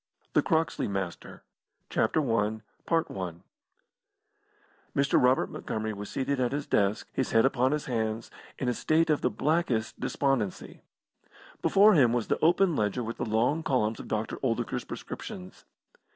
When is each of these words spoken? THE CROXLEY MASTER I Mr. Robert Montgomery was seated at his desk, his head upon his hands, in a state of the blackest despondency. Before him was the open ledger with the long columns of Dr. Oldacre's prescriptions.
THE 0.33 0.41
CROXLEY 0.41 0.87
MASTER 0.87 1.43
I 1.91 1.93
Mr. 1.93 2.63
Robert 5.21 5.51
Montgomery 5.51 5.93
was 5.93 6.09
seated 6.09 6.39
at 6.39 6.51
his 6.53 6.65
desk, 6.65 7.07
his 7.13 7.33
head 7.33 7.45
upon 7.45 7.71
his 7.71 7.85
hands, 7.85 8.31
in 8.57 8.67
a 8.67 8.73
state 8.73 9.11
of 9.11 9.21
the 9.21 9.29
blackest 9.29 9.99
despondency. 9.99 10.81
Before 11.61 11.93
him 11.93 12.13
was 12.13 12.29
the 12.29 12.39
open 12.39 12.75
ledger 12.75 13.03
with 13.03 13.17
the 13.17 13.25
long 13.29 13.61
columns 13.61 13.99
of 13.99 14.07
Dr. 14.07 14.39
Oldacre's 14.41 14.85
prescriptions. 14.85 15.65